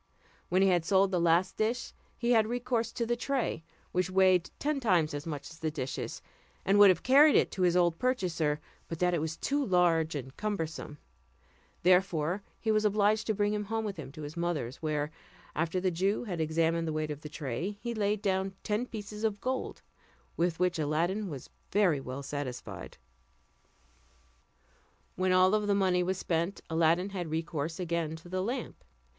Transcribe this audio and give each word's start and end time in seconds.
When 0.49 0.63
he 0.63 0.69
had 0.69 0.83
sold 0.83 1.11
the 1.11 1.19
last 1.19 1.57
dish, 1.57 1.93
he 2.17 2.31
had 2.31 2.47
recourse 2.47 2.91
to 2.93 3.05
the 3.05 3.15
tray, 3.15 3.63
which 3.91 4.09
weighed 4.09 4.49
ten 4.57 4.79
times 4.79 5.13
as 5.13 5.27
much 5.27 5.51
as 5.51 5.59
the 5.59 5.69
dishes, 5.69 6.23
and 6.65 6.79
would 6.79 6.89
have 6.89 7.03
carried 7.03 7.35
it 7.35 7.51
to 7.51 7.61
his 7.61 7.77
old 7.77 7.99
purchaser, 7.99 8.59
but 8.87 8.97
that 8.97 9.13
it 9.13 9.21
was 9.21 9.37
too 9.37 9.63
large 9.63 10.15
and 10.15 10.35
cumbersome; 10.35 10.97
therefore 11.83 12.41
he 12.59 12.71
was 12.71 12.83
obliged 12.83 13.27
to 13.27 13.35
bring 13.35 13.53
him 13.53 13.65
home 13.65 13.85
with 13.85 13.97
him 13.97 14.11
to 14.13 14.23
his 14.23 14.35
mother's, 14.35 14.77
where, 14.77 15.11
after 15.55 15.79
the 15.79 15.91
Jew 15.91 16.23
had 16.23 16.41
examined 16.41 16.87
the 16.87 16.93
weight 16.93 17.11
of 17.11 17.21
the 17.21 17.29
tray, 17.29 17.77
he 17.79 17.93
laid 17.93 18.23
down 18.23 18.55
ten 18.63 18.87
pieces 18.87 19.23
of 19.23 19.39
gold, 19.39 19.83
with 20.35 20.59
which 20.59 20.79
Aladdin 20.79 21.29
was 21.29 21.51
very 21.71 21.99
well 21.99 22.23
satisfied. 22.23 22.97
When 25.15 25.31
all 25.31 25.51
the 25.51 25.75
money 25.75 26.01
was 26.01 26.17
spent, 26.17 26.59
Aladdin 26.71 27.11
had 27.11 27.29
recourse 27.29 27.79
again 27.79 28.15
to 28.15 28.29
the 28.29 28.41
lamp. 28.41 28.83